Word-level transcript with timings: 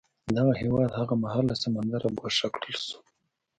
دغه 0.35 0.51
هېواد 0.61 0.89
هغه 0.99 1.15
مهال 1.23 1.45
له 1.51 1.55
سمندره 1.63 2.07
ګوښه 2.19 2.47
کړل 2.55 2.77
شو. 2.87 2.99